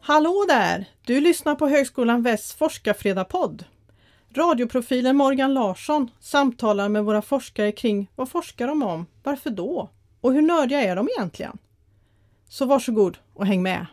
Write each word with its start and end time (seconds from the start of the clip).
Hallå 0.00 0.44
där! 0.48 0.88
Du 1.06 1.20
lyssnar 1.20 1.54
på 1.54 1.68
Högskolan 1.68 2.22
Västs 2.22 2.54
forskarfredagspodd. 2.54 3.64
Radioprofilen 4.36 5.16
Morgan 5.16 5.54
Larsson 5.54 6.10
samtalar 6.20 6.88
med 6.88 7.04
våra 7.04 7.22
forskare 7.22 7.72
kring 7.72 8.10
vad 8.16 8.28
forskar 8.28 8.66
de 8.66 8.82
om, 8.82 9.06
varför 9.22 9.50
då 9.50 9.90
och 10.20 10.32
hur 10.32 10.42
nördiga 10.42 10.80
är 10.80 10.96
de 10.96 11.08
egentligen? 11.16 11.58
Så 12.48 12.66
varsågod 12.66 13.18
och 13.34 13.46
häng 13.46 13.62
med! 13.62 13.86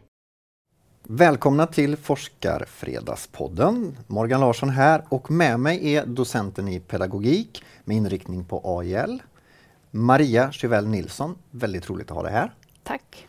Välkomna 1.03 1.67
till 1.67 1.97
Forskarfredagspodden. 1.97 3.97
Morgan 4.07 4.39
Larsson 4.39 4.69
här 4.69 5.03
och 5.09 5.31
med 5.31 5.59
mig 5.59 5.95
är 5.95 6.05
docenten 6.05 6.67
i 6.67 6.79
pedagogik 6.79 7.63
med 7.85 7.97
inriktning 7.97 8.45
på 8.45 8.79
AIL. 8.79 9.21
Maria 9.91 10.51
Chevell 10.51 10.87
Nilsson, 10.87 11.35
väldigt 11.51 11.89
roligt 11.89 12.11
att 12.11 12.17
ha 12.17 12.23
dig 12.23 12.31
här. 12.31 12.53
Tack! 12.83 13.27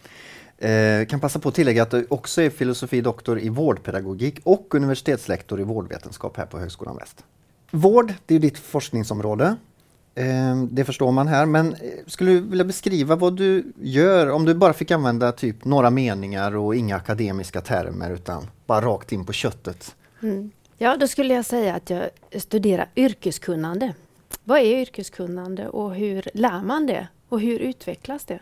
Eh, 0.59 1.07
kan 1.07 1.21
passa 1.21 1.39
på 1.39 1.49
att 1.49 1.55
tillägga 1.55 1.83
att 1.83 1.91
du 1.91 2.07
också 2.11 2.43
är 2.43 2.51
filosofie 2.51 3.03
doktor 3.03 3.41
i 3.41 3.49
vårdpedagogik 3.49 4.41
och 4.45 4.75
universitetslektor 4.75 5.61
i 5.61 5.63
vårdvetenskap 5.63 6.37
här 6.37 6.47
på 6.47 6.59
Högskolan 6.59 6.97
Väst. 6.97 7.25
Vård, 7.71 8.15
det 8.27 8.35
är 8.35 8.39
ditt 8.39 8.59
forskningsområde. 8.59 9.57
Eh, 10.15 10.57
det 10.71 10.85
förstår 10.85 11.13
man 11.13 11.29
här, 11.29 11.47
men 11.47 11.75
eh, 11.75 11.79
skulle 12.07 12.31
du 12.31 12.41
vilja 12.41 12.65
beskriva 12.65 13.17
vad 13.17 13.37
du 13.37 13.73
gör 13.81 14.31
om 14.31 14.45
du 14.45 14.55
bara 14.55 14.73
fick 14.73 14.91
använda 14.91 15.33
typ 15.33 15.65
några 15.65 15.91
meningar 15.91 16.57
och 16.57 16.77
inga 16.77 16.97
akademiska 16.97 17.61
termer 17.61 18.11
utan 18.11 18.47
bara 18.67 18.81
rakt 18.81 19.13
in 19.13 19.25
på 19.25 19.33
köttet? 19.33 19.95
Mm. 20.23 20.51
Ja, 20.79 20.97
då 20.97 21.09
skulle 21.09 21.35
jag 21.35 21.45
säga 21.45 21.75
att 21.75 21.91
jag 21.91 22.11
studerar 22.37 22.89
yrkeskunnande. 22.97 23.95
Vad 24.45 24.59
är 24.59 24.81
yrkeskunnande 24.81 25.69
och 25.69 25.95
hur 25.95 26.29
lär 26.35 26.63
man 26.63 26.87
det 26.87 27.09
och 27.29 27.41
hur 27.41 27.59
utvecklas 27.59 28.25
det? 28.25 28.41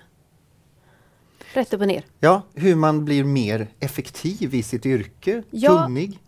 Rätt 1.54 1.74
upp 1.74 1.80
och 1.80 1.86
ner. 1.86 2.04
Ja, 2.20 2.42
hur 2.54 2.74
man 2.74 3.04
blir 3.04 3.24
mer 3.24 3.68
effektiv 3.80 4.54
i 4.54 4.62
sitt 4.62 4.86
yrke, 4.86 5.42
ja, 5.50 5.82
kunnig. 5.82 6.18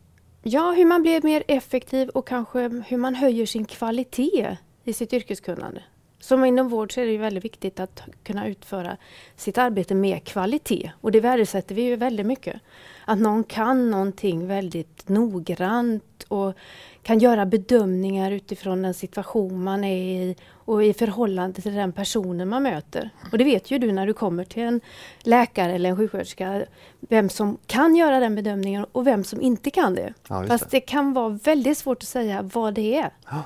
Ja, 0.43 0.73
hur 0.73 0.85
man 0.85 1.03
blir 1.03 1.23
mer 1.23 1.43
effektiv 1.49 2.09
och 2.09 2.27
kanske 2.27 2.83
hur 2.87 2.97
man 2.97 3.15
höjer 3.15 3.47
sin 3.47 3.65
kvalitet 3.65 4.57
i 4.85 4.93
sitt 4.93 5.13
yrkeskunnande. 5.13 5.83
Som 6.21 6.45
inom 6.45 6.69
vård 6.69 6.95
så 6.95 7.01
är 7.01 7.07
det 7.07 7.19
väldigt 7.19 7.45
viktigt 7.45 7.81
att 7.81 8.03
kunna 8.23 8.47
utföra 8.47 8.97
sitt 9.37 9.59
arbete 9.59 9.95
med 9.95 10.25
kvalitet 10.25 10.93
och 11.01 11.13
det 11.13 11.21
värdesätter 11.21 11.75
vi 11.75 11.83
ju 11.83 11.97
väldigt 11.97 12.27
mycket. 12.27 12.61
Att 13.05 13.19
någon 13.19 13.45
kan 13.45 13.91
någonting 13.91 14.47
väldigt 14.47 15.09
noggrant 15.09 16.25
och 16.29 16.55
kan 17.03 17.19
göra 17.19 17.47
bedömningar 17.47 18.31
utifrån 18.31 18.83
den 18.83 18.95
situation 18.95 19.65
man 19.65 19.85
är 19.85 19.97
i 19.97 20.37
och 20.65 20.85
i 20.85 20.95
förhållande 20.95 21.61
till 21.61 21.75
den 21.75 21.93
personen 21.93 22.49
man 22.49 22.63
möter. 22.63 23.11
Och 23.33 23.39
det 23.39 23.45
vet 23.45 23.71
ju 23.71 23.79
du 23.79 23.93
när 23.93 24.07
du 24.07 24.13
kommer 24.13 24.45
till 24.45 24.63
en 24.63 24.81
läkare 25.23 25.73
eller 25.73 25.91
en 25.91 25.97
sjuksköterska, 25.97 26.65
vem 27.01 27.29
som 27.29 27.59
kan 27.67 27.97
göra 27.97 28.21
den 28.21 28.35
bedömningen 28.35 28.87
och 28.93 29.07
vem 29.07 29.25
som 29.25 29.41
inte 29.41 29.71
kan 29.71 29.95
det. 29.95 30.15
Ja, 30.29 30.47
Fast 30.47 30.71
det. 30.71 30.77
det. 30.77 30.81
kan 30.81 31.13
vara 31.13 31.29
väldigt 31.29 31.79
svårt 31.79 32.03
att 32.03 32.09
säga 32.09 32.43
vad 32.43 32.75
det 32.75 32.97
är. 32.97 33.13
Ja. 33.31 33.43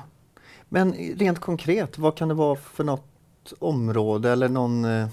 Men 0.69 0.93
rent 0.93 1.39
konkret, 1.39 1.97
vad 1.97 2.15
kan 2.15 2.27
det 2.27 2.33
vara 2.33 2.55
för 2.55 2.83
något 2.83 3.53
område 3.59 4.31
eller 4.31 4.49
någon 4.49 4.85
eh, 4.85 5.07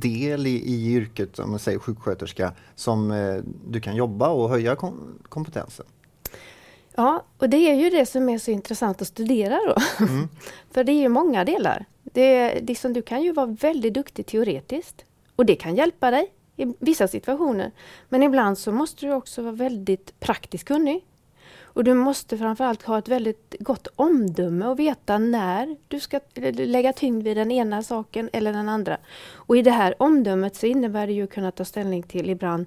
del 0.00 0.46
i, 0.46 0.50
i 0.50 0.94
yrket, 0.94 1.38
om 1.38 1.50
man 1.50 1.58
säger 1.58 1.78
sjuksköterska, 1.78 2.52
som 2.74 3.10
eh, 3.10 3.36
du 3.66 3.80
kan 3.80 3.96
jobba 3.96 4.28
och 4.28 4.48
höja 4.48 4.76
kom 4.76 5.18
kompetensen? 5.28 5.86
Ja, 6.94 7.24
och 7.38 7.48
det 7.48 7.56
är 7.56 7.74
ju 7.74 7.90
det 7.90 8.06
som 8.06 8.28
är 8.28 8.38
så 8.38 8.50
intressant 8.50 9.02
att 9.02 9.08
studera 9.08 9.58
då. 9.66 10.04
Mm. 10.04 10.28
För 10.70 10.84
det 10.84 10.92
är 10.92 11.00
ju 11.00 11.08
många 11.08 11.44
delar. 11.44 11.84
Det, 12.02 12.60
liksom, 12.60 12.92
du 12.92 13.02
kan 13.02 13.22
ju 13.22 13.32
vara 13.32 13.46
väldigt 13.46 13.94
duktig 13.94 14.26
teoretiskt 14.26 15.04
och 15.36 15.46
det 15.46 15.54
kan 15.56 15.76
hjälpa 15.76 16.10
dig 16.10 16.32
i 16.56 16.74
vissa 16.78 17.08
situationer. 17.08 17.72
Men 18.08 18.22
ibland 18.22 18.58
så 18.58 18.72
måste 18.72 19.06
du 19.06 19.12
också 19.12 19.42
vara 19.42 19.52
väldigt 19.52 20.20
praktiskt 20.20 20.64
kunnig. 20.64 21.04
Och 21.74 21.84
du 21.84 21.94
måste 21.94 22.38
framförallt 22.38 22.82
ha 22.82 22.98
ett 22.98 23.08
väldigt 23.08 23.54
gott 23.58 23.88
omdöme 23.96 24.66
och 24.66 24.78
veta 24.78 25.18
när 25.18 25.76
du 25.88 26.00
ska 26.00 26.20
lägga 26.52 26.92
tyngd 26.92 27.22
vid 27.22 27.36
den 27.36 27.50
ena 27.50 27.82
saken 27.82 28.30
eller 28.32 28.52
den 28.52 28.68
andra. 28.68 28.98
Och 29.32 29.56
i 29.56 29.62
det 29.62 29.70
här 29.70 29.94
omdömet 29.98 30.56
så 30.56 30.66
innebär 30.66 31.06
det 31.06 31.12
ju 31.12 31.24
att 31.24 31.30
kunna 31.30 31.50
ta 31.50 31.64
ställning 31.64 32.02
till 32.02 32.30
ibland 32.30 32.66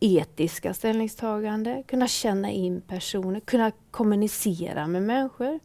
etiska 0.00 0.74
ställningstagande, 0.74 1.82
kunna 1.86 2.08
känna 2.08 2.50
in 2.50 2.80
personer, 2.80 3.40
kunna 3.40 3.72
kommunicera 3.90 4.86
med 4.86 5.02
människor. 5.02 5.60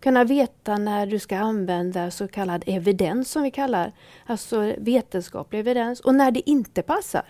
Kunna 0.00 0.24
veta 0.24 0.78
när 0.78 1.06
du 1.06 1.18
ska 1.18 1.38
använda 1.38 2.10
så 2.10 2.28
kallad 2.28 2.64
evidens 2.66 3.30
som 3.30 3.42
vi 3.42 3.50
kallar, 3.50 3.92
alltså 4.26 4.74
vetenskaplig 4.78 5.58
evidens 5.58 6.00
och 6.00 6.14
när 6.14 6.30
det 6.30 6.50
inte 6.50 6.82
passar. 6.82 7.24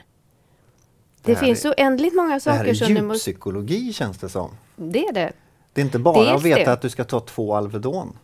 Det, 1.22 1.32
det 1.32 1.36
finns 1.36 1.64
är, 1.64 1.70
oändligt 1.70 2.14
många 2.14 2.40
saker 2.40 2.74
som... 2.74 2.88
Det 2.88 2.94
här 2.94 3.00
är 3.00 3.12
djuppsykologi 3.12 3.86
måste... 3.86 3.98
känns 3.98 4.18
det 4.18 4.28
som. 4.28 4.50
Det 4.76 5.06
är 5.06 5.12
det. 5.12 5.32
Det 5.72 5.80
är 5.80 5.84
inte 5.84 5.98
bara 5.98 6.30
är 6.30 6.34
att 6.34 6.42
veta 6.42 6.64
det. 6.64 6.72
att 6.72 6.82
du 6.82 6.90
ska 6.90 7.04
ta 7.04 7.20
två 7.20 7.54
Alvedon. 7.54 8.18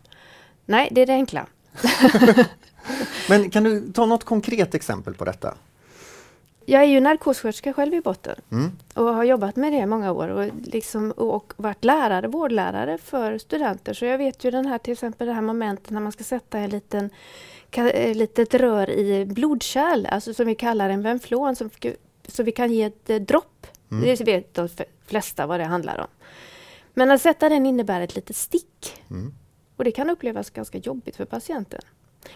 Nej, 0.65 0.89
det 0.91 1.01
är 1.01 1.05
det 1.05 1.13
enkla. 1.13 1.45
Men 3.29 3.49
kan 3.49 3.63
du 3.63 3.91
ta 3.91 4.05
något 4.05 4.23
konkret 4.23 4.75
exempel 4.75 5.13
på 5.13 5.25
detta? 5.25 5.53
Jag 6.65 6.81
är 6.81 6.85
ju 6.85 6.99
narkossköterska 6.99 7.73
själv 7.73 7.93
i 7.93 8.01
botten 8.01 8.35
mm. 8.51 8.71
och 8.93 9.03
har 9.03 9.23
jobbat 9.23 9.55
med 9.55 9.73
det 9.73 9.77
i 9.77 9.85
många 9.85 10.11
år 10.11 10.27
och, 10.27 10.49
liksom, 10.63 11.11
och 11.11 11.53
varit 11.57 11.83
lärare, 11.83 12.27
vårdlärare 12.27 12.97
för 12.97 13.37
studenter. 13.37 13.93
Så 13.93 14.05
jag 14.05 14.17
vet 14.17 14.43
ju 14.43 14.51
den 14.51 14.65
här 14.65 14.77
till 14.77 14.93
exempel 14.93 15.27
det 15.27 15.33
här 15.33 15.41
momentet 15.41 15.89
när 15.89 16.01
man 16.01 16.11
ska 16.11 16.23
sätta 16.23 16.59
en 16.59 16.69
liten 16.69 17.09
litet 18.13 18.53
rör 18.53 18.89
i 18.89 19.25
blodkärl, 19.25 20.05
alltså 20.05 20.33
som 20.33 20.47
vi 20.47 20.55
kallar 20.55 20.89
en 20.89 21.01
venflon, 21.01 21.55
som, 21.55 21.69
så 22.29 22.43
vi 22.43 22.51
kan 22.51 22.73
ge 22.73 22.83
ett 22.83 23.09
eh, 23.09 23.19
dropp. 23.19 23.67
Mm. 23.91 24.03
Det 24.03 24.21
vet 24.21 24.53
de 24.53 24.69
flesta 25.05 25.47
vad 25.47 25.59
det 25.59 25.65
handlar 25.65 25.99
om. 25.99 26.07
Men 26.93 27.11
att 27.11 27.21
sätta 27.21 27.49
den 27.49 27.65
innebär 27.65 28.01
ett 28.01 28.15
litet 28.15 28.35
stick. 28.35 29.03
Mm. 29.09 29.33
Och 29.75 29.83
det 29.83 29.91
kan 29.91 30.09
upplevas 30.09 30.49
ganska 30.49 30.77
jobbigt 30.77 31.15
för 31.15 31.25
patienten. 31.25 31.81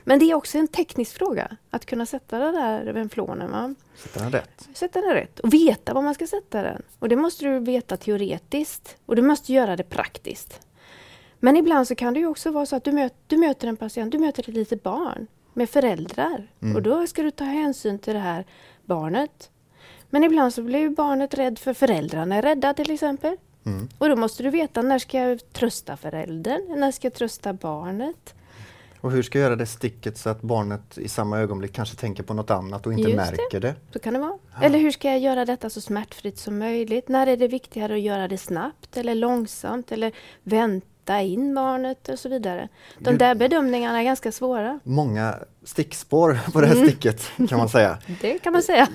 Men 0.04 0.20
det 0.20 0.26
är 0.26 0.36
också 0.36 0.58
en 0.58 0.68
teknisk 0.68 1.16
fråga, 1.18 1.58
att 1.70 1.86
kunna 1.86 2.06
sätta 2.06 2.40
den 2.40 2.54
där 2.54 2.94
venflonen. 2.94 3.52
Va? 3.52 3.76
Sätta 3.96 4.20
den 4.20 4.31
rätt. 4.31 4.70
Sätta 4.74 5.02
den 5.02 5.14
rätt 5.14 5.40
och 5.40 5.54
veta 5.54 5.94
var 5.94 6.02
man 6.02 6.14
ska 6.14 6.28
sätta 6.28 6.64
den. 6.64 6.81
Och 7.00 7.10
det 7.10 7.16
måste 7.16 7.46
du 7.46 7.60
veta 7.60 7.98
teoretiskt 7.98 8.98
och 9.06 9.16
du 9.16 9.22
måste 9.22 9.54
göra 9.54 9.75
det 9.75 9.84
praktiskt. 9.84 10.68
Men 11.40 11.58
ibland 11.58 11.88
så 11.88 11.96
kan 11.96 12.14
det 12.14 12.25
också 12.25 12.52
vara 12.52 12.66
så 12.66 12.75
att 12.75 12.84
du, 12.84 12.92
möt, 12.92 13.14
du 13.28 13.38
möter 13.38 13.68
en 13.68 13.78
patient, 13.78 14.12
du 14.12 14.20
möter 14.20 14.50
ett 14.50 14.56
litet 14.56 14.84
barn 14.84 15.28
med 15.54 15.70
föräldrar. 15.70 16.52
Mm. 16.62 16.75
Och 16.75 16.81
då 16.81 17.08
ska 17.08 17.24
du 17.24 17.31
ta 17.31 17.44
hänsyn 17.44 18.00
till 18.00 18.14
det 18.14 18.20
här 18.20 18.46
barnet. 18.86 19.50
Men 20.13 20.24
ibland 20.24 20.53
så 20.53 20.62
blir 20.62 20.90
barnet 20.90 21.34
rädd 21.34 21.59
för 21.59 21.74
föräldrarna 21.74 22.35
är 22.35 22.41
rädda 22.41 22.74
till 22.74 22.91
exempel. 22.91 23.38
Mm. 23.66 23.90
Och 23.97 24.09
då 24.09 24.16
måste 24.16 24.44
du 24.44 24.50
veta 24.50 24.81
när 24.81 25.00
ska 25.00 25.18
jag 25.18 25.53
trösta 25.53 25.97
föräldern, 25.97 26.79
när 26.79 26.91
ska 26.91 27.06
jag 27.06 27.13
trösta 27.13 27.53
barnet? 27.53 28.34
Och 29.01 29.12
hur 29.12 29.24
ska 29.24 29.40
jag 29.40 29.46
göra 29.46 29.56
det 29.56 29.66
sticket 29.66 30.18
så 30.18 30.29
att 30.29 30.41
barnet 30.41 30.97
i 30.97 31.07
samma 31.07 31.40
ögonblick 31.40 31.74
kanske 31.74 31.96
tänker 31.96 32.24
på 32.24 32.34
något 32.34 32.51
annat 32.51 32.85
och 32.85 32.94
inte 32.94 33.09
Just 33.09 33.16
märker 33.16 33.59
det. 33.59 33.68
det? 33.68 33.75
Så 33.94 34.00
kan 34.00 34.13
det 34.13 34.19
vara. 34.19 34.38
Ja. 34.56 34.62
Eller 34.62 34.79
hur 34.79 34.91
ska 34.91 35.09
jag 35.09 35.19
göra 35.19 35.46
detta 35.46 35.69
så 35.69 35.81
smärtfritt 35.81 36.38
som 36.38 36.59
möjligt? 36.59 37.07
När 37.07 37.28
är 37.28 37.38
det 37.38 37.47
viktigare 37.47 37.94
att 37.94 38.01
göra 38.01 38.28
det 38.28 38.38
snabbt 38.38 38.97
eller 38.97 39.16
långsamt 39.16 39.91
eller 39.91 40.12
vänta 40.44 40.88
in 41.09 41.56
barnet 41.56 42.09
och 42.09 42.19
så 42.19 42.30
vidare. 42.30 42.68
De 43.00 43.09
Gud. 43.09 43.19
där 43.19 43.36
bedömningarna 43.36 44.00
är 44.00 44.03
ganska 44.03 44.31
svåra. 44.31 44.80
Många 44.84 45.36
stickspår 45.64 46.40
på 46.53 46.62
det 46.62 46.68
här 46.68 46.75
mm. 46.75 46.88
sticket 46.88 47.31
kan 47.50 47.58
man 47.58 47.69
säga. 47.69 47.97
det 48.22 48.40
kan 48.40 48.53
man 48.53 48.64
säga. 48.64 48.88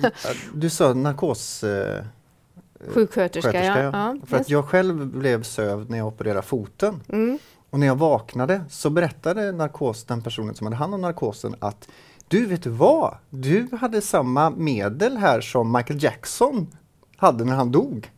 Du 0.53 0.69
sa 0.69 0.93
narkos 0.93 1.63
eh, 1.63 2.03
Sjuksköterska, 2.87 3.65
ja. 3.65 3.79
ja. 3.79 4.15
För 4.25 4.37
att 4.37 4.49
jag 4.49 4.65
själv 4.65 5.07
blev 5.07 5.43
sövd 5.43 5.89
när 5.89 5.97
jag 5.97 6.07
opererade 6.07 6.41
foten. 6.41 7.01
Mm. 7.09 7.39
Och 7.69 7.79
när 7.79 7.87
jag 7.87 7.95
vaknade 7.95 8.61
så 8.69 8.89
berättade 8.89 9.51
narkos, 9.51 10.03
den 10.03 10.21
personen 10.21 10.55
som 10.55 10.67
hade 10.67 10.77
hand 10.77 10.93
om 10.93 11.01
narkosen 11.01 11.55
att 11.59 11.87
du 12.27 12.45
vet 12.45 12.63
du 12.63 12.69
vad? 12.69 13.17
Du 13.29 13.67
hade 13.81 14.01
samma 14.01 14.49
medel 14.49 15.17
här 15.17 15.41
som 15.41 15.71
Michael 15.71 16.03
Jackson 16.03 16.67
hade 17.17 17.45
när 17.45 17.55
han 17.55 17.71
dog. 17.71 18.11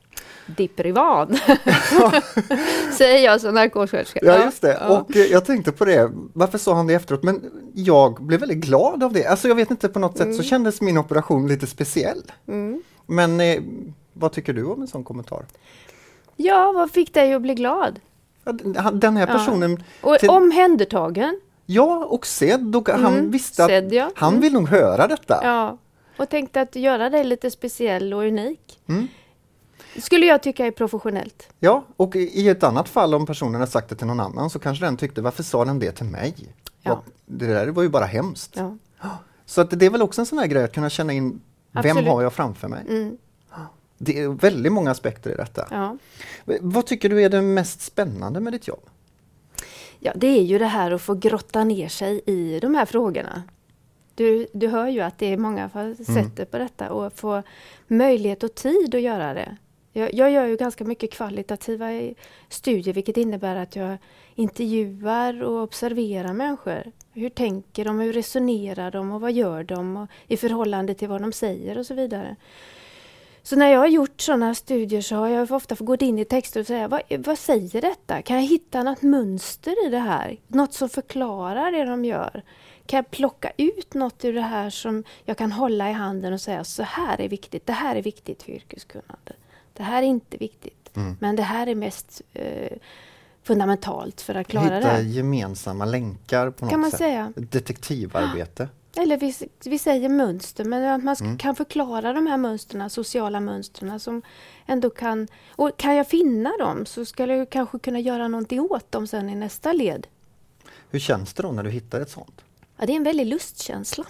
Diprivan, 0.46 1.28
säger 2.98 3.26
jag 3.26 3.42
som 3.42 3.54
narkossköterska. 3.54 4.20
Ja, 4.24 4.46
just 4.46 4.62
det. 4.62 4.78
Ja. 4.82 5.00
Och 5.00 5.16
eh, 5.16 5.26
jag 5.26 5.46
tänkte 5.46 5.72
på 5.72 5.86
det, 5.86 6.12
varför 6.34 6.58
sa 6.58 6.74
han 6.74 6.88
det 6.88 6.94
efteråt? 6.94 7.24
Men 7.24 7.52
jag 7.74 8.24
blev 8.24 8.40
väldigt 8.40 8.58
glad 8.58 9.04
av 9.04 9.14
det. 9.14 9.26
Alltså 9.26 9.48
jag 9.48 9.56
vet 9.56 9.72
inte, 9.72 9.90
på 9.90 10.00
något 10.00 10.20
mm. 10.20 10.28
sätt 10.28 10.36
så 10.36 10.42
mm. 10.42 10.50
kändes 10.50 10.82
min 10.82 10.98
operation 10.98 11.48
lite 11.48 11.68
speciell. 11.68 12.24
Mm. 12.48 12.84
Men 13.06 13.42
eh, 13.42 13.62
vad 14.14 14.32
tycker 14.32 14.54
du 14.54 14.66
om 14.66 14.82
en 14.82 14.88
sån 14.88 15.04
kommentar? 15.04 15.46
Ja, 16.36 16.72
vad 16.72 16.92
fick 16.92 17.14
dig 17.14 17.34
att 17.34 17.42
bli 17.42 17.54
glad? 17.54 18.00
Den 18.94 19.18
här 19.18 19.26
personen... 19.26 19.84
Ja. 20.02 20.10
Och 20.10 20.20
till... 20.20 20.30
omhändertagen. 20.30 21.40
Ja, 21.66 22.06
och 22.06 22.28
sedd. 22.28 22.76
Och 22.76 22.90
han 22.90 23.14
mm, 23.14 23.32
visste 23.32 23.64
att 23.64 23.70
sedd, 23.70 23.94
ja. 23.94 24.12
han 24.16 24.30
mm. 24.30 24.42
vill 24.42 24.54
nog 24.54 24.70
höra 24.70 25.08
detta. 25.08 25.40
Ja, 25.44 25.78
och 26.18 26.30
tänkte 26.30 26.62
att 26.62 26.76
göra 26.76 27.10
dig 27.10 27.24
lite 27.24 27.52
speciell 27.52 28.14
och 28.14 28.22
unik. 28.22 28.80
Mm. 28.90 29.08
Skulle 29.98 30.26
jag 30.26 30.44
tycka 30.44 30.66
är 30.66 30.72
professionellt. 30.72 31.50
Ja, 31.60 31.84
och 31.98 32.16
i 32.16 32.50
ett 32.50 32.64
annat 32.64 32.90
fall 32.90 33.14
om 33.14 33.26
personen 33.26 33.62
har 33.62 33.68
sagt 33.68 33.90
det 33.90 33.96
till 33.96 34.08
någon 34.08 34.20
annan 34.20 34.50
så 34.50 34.60
kanske 34.60 34.86
den 34.86 34.98
tyckte, 34.98 35.22
varför 35.22 35.44
sa 35.44 35.66
den 35.66 35.80
det 35.80 35.92
till 35.92 36.06
mig? 36.06 36.36
Ja. 36.82 37.04
Det 37.26 37.48
där 37.48 37.68
var 37.68 37.84
ju 37.84 37.90
bara 37.90 38.06
hemskt. 38.06 38.56
Ja. 38.56 38.78
Så 39.46 39.62
att 39.62 39.80
det 39.80 39.86
är 39.86 39.90
väl 39.90 40.02
också 40.02 40.22
en 40.22 40.26
sån 40.26 40.38
här 40.38 40.48
grej 40.48 40.64
att 40.64 40.74
kunna 40.74 40.90
känna 40.90 41.14
in 41.14 41.42
vem 41.72 41.86
Absolut. 41.86 42.08
har 42.10 42.22
jag 42.22 42.34
framför 42.34 42.68
mig? 42.68 42.86
Mm. 42.90 43.18
Det 43.98 44.20
är 44.20 44.30
väldigt 44.30 44.72
många 44.72 44.92
aspekter 44.92 45.32
i 45.32 45.36
detta. 45.36 45.68
Ja. 45.72 45.98
Vad 46.62 46.86
tycker 46.86 47.10
du 47.10 47.22
är 47.24 47.30
det 47.30 47.42
mest 47.42 47.82
spännande 47.82 48.40
med 48.40 48.54
ditt 48.54 48.68
jobb? 48.68 48.90
ja, 50.04 50.12
det 50.16 50.28
är 50.28 50.44
ju 50.44 50.58
det 50.58 50.66
här 50.66 50.92
att 50.92 51.02
få 51.02 51.14
grotta 51.14 51.64
ner 51.64 51.88
sig 51.88 52.22
i 52.26 52.60
de 52.60 52.76
här 52.76 52.86
frågorna. 52.86 53.44
Du, 54.16 54.48
du 54.54 54.68
hör 54.68 54.88
ju 54.88 55.02
att 55.02 55.18
det 55.18 55.34
är 55.34 55.38
många 55.38 55.70
facetter 55.70 56.46
på 56.46 56.58
detta 56.58 56.92
och 56.92 57.14
få 57.14 57.44
möjlighet 57.88 58.44
och 58.44 58.56
tid 58.56 58.96
att 58.96 59.02
göra 59.02 59.34
det. 59.34 59.58
Jag, 59.94 60.14
jag 60.14 60.32
gör 60.32 60.46
ju 60.46 60.58
ganska 60.58 60.84
mycket 60.84 61.12
kvalitativa 61.12 61.88
studier 62.50 62.94
vilket 62.94 63.18
innebär 63.18 63.56
att 63.56 63.76
jag 63.76 63.98
intervjuar 64.36 65.44
och 65.44 65.64
observerar 65.64 66.34
människor. 66.34 66.92
Hur 67.14 67.30
tänker 67.30 67.86
de, 67.86 68.00
hur 68.00 68.14
resonerar 68.14 68.92
de 68.92 69.12
och 69.12 69.22
vad 69.22 69.32
gör 69.32 69.64
de 69.64 69.98
och, 69.98 70.08
i 70.28 70.38
förhållande 70.38 70.94
till 70.94 71.08
vad 71.08 71.22
de 71.22 71.32
säger 71.32 71.78
och 71.78 71.86
så 71.86 71.94
vidare. 71.94 72.36
Så 73.44 73.56
när 73.56 73.68
jag 73.68 73.80
har 73.80 73.88
gjort 73.88 74.22
sådana 74.22 74.56
studier 74.56 75.02
så 75.02 75.16
har 75.16 75.28
jag 75.28 75.52
ofta 75.52 75.76
fått 75.76 75.88
gå 75.88 75.96
in 75.96 76.20
i 76.20 76.26
texter 76.26 76.60
och 76.60 76.68
säga 76.68 76.88
vad, 76.88 77.02
vad 77.10 77.38
säger 77.38 77.82
detta? 77.82 78.22
Kan 78.22 78.36
jag 78.36 78.44
hitta 78.44 78.84
något 78.84 79.02
mönster 79.02 79.88
i 79.88 79.90
det 79.90 80.00
här? 80.00 80.38
Något 80.48 80.74
som 80.74 80.90
förklarar 80.90 81.72
det 81.72 81.86
de 81.86 82.06
gör? 82.06 82.44
Kan 82.86 82.98
jag 82.98 83.12
plocka 83.12 83.52
ut 83.58 83.94
något 83.94 84.26
ur 84.26 84.34
det 84.34 84.42
här 84.42 84.70
som 84.70 85.04
jag 85.26 85.38
kan 85.38 85.52
hålla 85.52 85.90
i 85.90 85.94
handen 85.94 86.34
och 86.34 86.42
säga 86.42 86.64
så 86.64 86.84
här 86.84 87.22
är 87.22 87.30
viktigt, 87.30 87.68
det 87.68 87.74
här 87.74 87.96
är 87.96 88.02
viktigt 88.02 88.44
för 88.44 88.52
yrkeskunnandet?” 88.52 89.41
Det 89.74 89.84
här 89.84 90.04
är 90.04 90.08
inte 90.08 90.38
viktigt, 90.38 90.78
Mm. 90.96 91.18
men 91.20 91.36
det 91.36 91.44
här 91.44 91.68
är 91.68 91.76
mest 91.76 92.22
eh, 92.34 92.78
fundamentalt 93.44 94.22
för 94.22 94.36
att 94.36 94.48
klara 94.48 94.70
det. 94.70 94.76
Hitta 94.76 95.02
gemensamma 95.02 95.86
länkar 95.86 96.50
på 96.52 96.66
något 96.66 96.72
Kan 96.72 96.80
man 96.80 96.92
sätt. 96.92 96.98
säga. 96.98 97.34
Detektivarbete. 97.36 98.70
Eller 98.96 99.18
vi, 99.18 99.34
vi 99.66 99.80
säger 99.80 100.10
mönster, 100.10 100.64
men 100.66 100.84
att 100.86 101.04
man 101.04 101.16
Mm. 101.22 101.38
kan 101.38 101.56
förklara 101.56 102.14
de 102.14 102.28
här 102.28 102.38
mönstren, 102.38 102.90
sociala 102.90 103.40
mönstren 103.40 104.00
som 104.00 104.22
ändå 104.66 104.90
kan... 104.90 105.28
Och 105.50 105.78
kan 105.78 105.96
jag 105.96 106.08
finna 106.08 106.52
dem 106.60 106.86
så 106.86 107.06
ska 107.06 107.26
jag 107.26 107.50
kanske 107.50 107.80
kunna 107.80 108.00
göra 108.00 108.28
någonting 108.28 108.60
åt 108.60 108.92
dem 108.92 109.08
sen 109.08 109.30
i 109.30 109.36
nästa 109.36 109.74
led. 109.74 110.08
Hur 110.90 111.00
känns 111.00 111.34
det 111.34 111.44
då 111.44 111.52
när 111.52 111.64
du 111.64 111.70
hittar 111.70 112.02
ett 112.02 112.10
sånt? 112.12 112.42
Ja, 112.78 112.86
det 112.86 112.92
är 112.94 112.96
en 112.98 113.04
väldig 113.04 113.26
lustkänsla, 113.26 114.04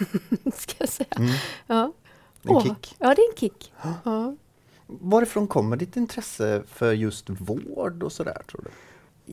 ska 0.54 0.74
jag 0.78 0.88
säga. 0.88 1.08
Mm. 1.16 1.30
Ja. 1.66 1.92
En 2.42 2.50
Åh, 2.50 2.62
kick. 2.62 2.96
Ja, 2.98 3.14
det 3.14 3.22
är 3.22 3.30
en 3.30 3.36
kick. 3.36 3.72
Ja. 4.04 4.36
Varifrån 4.90 5.46
kommer 5.46 5.76
ditt 5.76 5.96
intresse 5.96 6.62
för 6.66 6.92
just 6.92 7.30
vård 7.30 8.02
och 8.02 8.12
sådär 8.12 8.42
tror 8.48 8.60
du? 8.64 8.70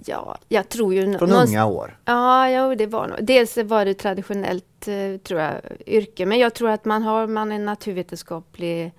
ja, 0.06 0.38
jag 0.48 0.70
tror 0.70 0.94
ju... 0.94 1.02
Från 1.02 1.12
någonstans- 1.12 1.50
unga 1.50 1.66
år? 1.66 2.00
Ja, 2.06 2.50
jo, 2.50 2.76
det 2.76 2.86
var 2.86 3.08
nog. 3.08 3.18
Dels 3.26 3.58
var 3.58 3.86
det 3.86 3.94
traditionellt, 3.94 4.88
eh, 4.88 5.18
tror 5.18 5.40
jag, 5.40 5.62
yrke. 5.86 6.26
Men 6.26 6.40
jag 6.40 6.54
tror 6.54 6.70
att 6.70 6.86
man 6.86 7.04
har 7.04 7.28
man 7.28 7.52
en 7.52 7.66
naturvetenskaplig 7.66 8.92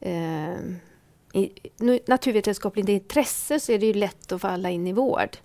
eh, 0.00 0.54
i, 1.32 1.52
naturvetenskapligt 2.06 2.88
intresse 2.88 3.60
så 3.60 3.72
är 3.72 3.78
det 3.78 3.86
ju 3.86 3.94
lätt 3.94 4.32
att 4.32 4.40
falla 4.40 4.70
in 4.70 4.86
i 4.86 4.92
vård. 4.92 5.36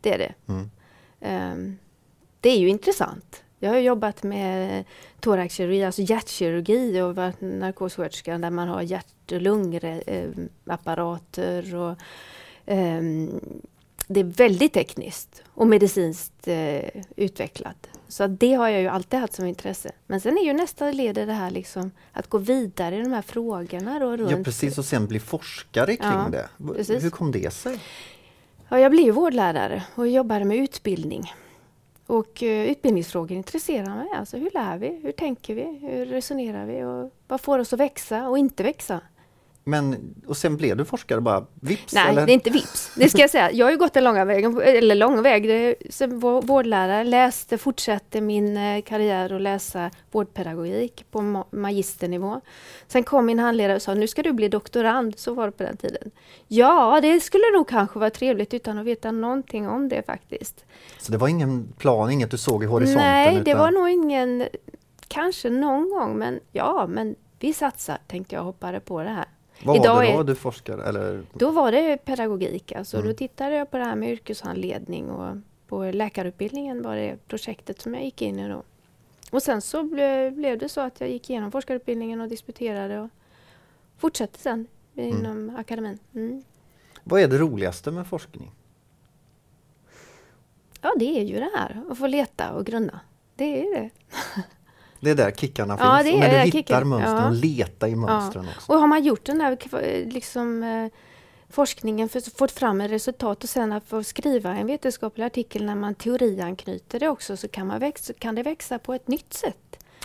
Det 0.00 0.14
är 0.14 0.18
det. 0.18 0.34
Mm. 0.48 0.70
Eh, 1.20 1.76
det 2.40 2.50
är 2.50 2.58
ju 2.58 2.68
intressant. 2.68 3.42
Jag 3.58 3.70
har 3.70 3.78
jobbat 3.78 4.22
med 4.22 4.84
thoraxkirurgi, 5.20 5.84
alltså 5.84 6.02
hjärtkirurgi 6.02 7.00
och 7.00 7.16
varit 7.16 7.40
narkossköterska 7.40 8.38
där 8.38 8.50
man 8.50 8.68
har 8.68 8.82
hjärt 8.82 9.32
och 9.32 9.42
lungapparater 9.42 11.74
och 11.74 11.96
ehm, 12.66 13.40
det 14.08 14.20
är 14.20 14.24
väldigt 14.24 14.72
tekniskt 14.72 15.42
och 15.54 15.66
medicinskt 15.66 16.48
eh, 16.48 16.80
utvecklat. 17.16 17.88
Så 18.08 18.26
det 18.26 18.54
har 18.54 18.68
jag 18.68 18.80
ju 18.80 18.88
alltid 18.88 19.20
haft 19.20 19.34
som 19.34 19.46
intresse. 19.46 19.92
Men 20.06 20.20
sen 20.20 20.38
är 20.38 20.44
ju 20.44 20.52
nästa 20.52 20.90
led 20.90 21.18
i 21.18 21.24
det 21.24 21.32
här 21.32 21.50
liksom 21.50 21.90
att 22.12 22.28
gå 22.28 22.38
vidare 22.38 22.96
i 22.96 23.02
de 23.02 23.12
här 23.12 23.22
frågorna 23.22 23.98
då 23.98 24.16
runt. 24.16 24.30
Ja 24.30 24.36
precis 24.44 24.78
och 24.78 24.84
sen 24.84 25.06
bli 25.06 25.20
forskare 25.20 25.96
kring 25.96 26.10
Ja, 26.10 26.28
det. 26.32 26.48
Precis. 26.74 27.04
Hur 27.04 27.10
kom 27.10 27.32
det 27.32 27.52
sig? 27.52 27.80
Ja, 28.68 28.78
jag 28.78 28.90
blev 28.90 29.14
vårdlärare 29.14 29.82
och 29.94 30.08
jobbade 30.08 30.44
med 30.44 30.56
utbildning. 30.56 31.32
Och 32.08 32.42
eh, 32.42 32.70
utbildningsfrågor 32.70 33.36
intresserar 33.36 33.94
mig. 33.96 34.08
Alltså 34.14 34.36
hur 34.36 34.50
lär 34.54 34.78
vi? 34.78 35.00
Hur 35.02 35.12
tänker 35.12 35.54
vi? 35.54 35.62
Hur 35.62 36.06
resonerar 36.06 36.66
vi? 36.66 36.84
Och 36.84 37.12
vad 37.28 37.40
får 37.40 37.58
oss 37.58 37.72
att 37.72 37.80
växa 37.80 38.28
och 38.28 38.38
inte 38.38 38.62
växa? 38.62 39.00
Men, 39.68 40.14
och 40.26 40.36
sen 40.36 40.56
blev 40.56 40.76
du 40.76 40.84
forskare 40.84 41.20
bara 41.20 41.46
vips? 41.60 41.94
Nej, 41.94 42.08
eller? 42.10 42.26
det 42.26 42.32
är 42.32 42.34
inte 42.34 42.50
vips. 42.50 42.92
Det 42.96 43.08
ska 43.08 43.20
jag 43.20 43.30
säga. 43.30 43.52
Jag 43.52 43.66
har 43.66 43.70
ju 43.70 43.76
gått 43.78 43.96
en 43.96 44.04
långa 44.04 44.24
vägen, 44.24 44.60
eller 44.60 44.94
lång 44.94 45.22
väg. 45.22 45.74
Som 45.90 46.10
vå- 46.20 46.46
vårdlärare 46.46 47.04
läste, 47.04 47.58
fortsatte 47.58 48.20
min 48.20 48.56
eh, 48.56 48.82
karriär 48.82 49.32
och 49.32 49.40
läsa 49.40 49.90
vårdpedagogik 50.10 51.04
på 51.10 51.18
ma- 51.18 51.44
magisternivå. 51.50 52.40
Sen 52.86 53.04
kom 53.04 53.26
min 53.26 53.38
handledare 53.38 53.76
och 53.76 53.82
sa, 53.82 53.94
nu 53.94 54.08
ska 54.08 54.22
du 54.22 54.32
bli 54.32 54.48
doktorand. 54.48 55.18
Så 55.18 55.34
var 55.34 55.46
det 55.46 55.52
på 55.52 55.62
den 55.62 55.76
tiden. 55.76 56.10
Ja, 56.46 56.98
det 57.02 57.20
skulle 57.20 57.44
nog 57.54 57.68
kanske 57.68 57.98
vara 57.98 58.10
trevligt 58.10 58.54
utan 58.54 58.78
att 58.78 58.86
veta 58.86 59.10
någonting 59.10 59.68
om 59.68 59.88
det 59.88 60.02
faktiskt. 60.06 60.64
Så 60.98 61.12
det 61.12 61.18
var 61.18 61.28
ingen 61.28 61.68
plan, 61.78 62.10
inget 62.10 62.30
du 62.30 62.38
såg 62.38 62.64
i 62.64 62.66
horisonten? 62.66 63.02
Nej, 63.04 63.34
det 63.34 63.50
utan... 63.50 63.58
var 63.58 63.70
nog 63.70 63.88
ingen, 63.90 64.48
kanske 65.08 65.50
någon 65.50 65.90
gång, 65.90 66.18
men 66.18 66.40
ja, 66.52 66.86
men 66.88 67.14
vi 67.40 67.52
satsar, 67.52 67.98
tänkte 68.06 68.34
jag, 68.34 68.42
hoppade 68.42 68.80
på 68.80 69.02
det 69.02 69.08
här. 69.10 69.24
Vad 69.64 69.76
idag 69.76 69.94
var 69.94 70.02
det 70.04 70.12
då 70.12 70.20
är- 70.20 70.24
du 70.24 70.34
forskade? 70.34 70.84
Eller? 70.84 71.22
Då 71.32 71.50
var 71.50 71.72
det 71.72 71.96
pedagogik, 72.04 72.72
alltså 72.72 72.96
Mm. 72.96 73.08
då 73.08 73.14
tittade 73.14 73.54
jag 73.54 73.70
på 73.70 73.78
det 73.78 73.84
här 73.84 73.96
med 73.96 74.10
yrkeshandledning 74.12 75.10
och 75.10 75.36
på 75.68 75.84
läkarutbildningen 75.84 76.82
var 76.82 76.96
det 76.96 77.16
projektet 77.28 77.80
som 77.80 77.94
jag 77.94 78.04
gick 78.04 78.22
in 78.22 78.38
i 78.38 78.48
då. 78.48 78.62
Och 79.30 79.42
sen 79.42 79.62
så 79.62 79.82
ble, 79.82 80.30
blev 80.30 80.58
det 80.58 80.68
så 80.68 80.80
att 80.80 81.00
jag 81.00 81.10
gick 81.10 81.30
igenom 81.30 81.52
forskarutbildningen 81.52 82.20
och 82.20 82.28
disputerade 82.28 83.00
och 83.00 83.08
fortsatte 83.98 84.38
sen 84.38 84.66
inom 84.94 85.56
akademin. 85.58 85.98
Mm. 86.14 86.42
Vad 87.04 87.20
är 87.20 87.28
det 87.28 87.38
roligaste 87.38 87.90
med 87.90 88.06
forskning? 88.06 88.50
Ja, 90.80 90.92
det 90.96 91.18
är 91.20 91.24
ju 91.24 91.34
det 91.38 91.50
här, 91.56 91.82
att 91.90 91.98
få 91.98 92.06
leta 92.06 92.52
och 92.52 92.66
grunna. 92.66 93.00
Det 93.36 93.66
är 93.66 93.80
det. 93.80 93.90
Det 95.00 95.10
är 95.10 95.14
där 95.14 95.30
kickarna 95.30 95.76
Ja, 95.80 95.98
finns. 95.98 96.04
det 96.06 96.12
och 96.14 96.18
när 96.20 96.26
är 96.26 96.30
du 96.30 96.36
där 96.36 96.44
hittar 96.44 96.80
kicken- 96.80 96.88
mönstren 96.88 97.16
ja. 97.24 97.30
leta 97.30 97.88
i 97.88 97.96
mönstren 97.96 98.46
också. 98.56 98.72
Och 98.72 98.78
har 98.80 98.86
man 98.86 99.04
gjort 99.04 99.24
den 99.24 99.42
kva- 99.42 100.12
liksom, 100.12 100.62
eh, 100.62 100.88
forskningen, 101.50 102.08
för, 102.08 102.38
fått 102.38 102.52
fram 102.52 102.80
ett 102.80 102.90
resultat 102.90 103.42
och 103.44 103.48
sen 103.50 103.72
att 103.72 103.84
få 103.84 104.02
skriva 104.04 104.56
en 104.56 104.66
vetenskaplig 104.66 105.24
artikel 105.24 105.64
när 105.64 105.74
man 105.74 105.94
teorianknyter 105.94 107.00
det 107.00 107.08
också 107.08 107.36
så 107.36 107.48
kan, 107.48 107.66
man 107.66 107.80
växa, 107.80 108.12
kan 108.12 108.34
det 108.34 108.42
växa 108.42 108.78
på 108.78 108.94
ett 108.94 109.08
nytt 109.08 109.32
sätt. 109.34 109.56